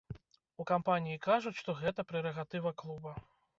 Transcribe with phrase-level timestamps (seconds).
[0.63, 3.17] У кампаніі кажуць, што гэта прэрагатыва клуба.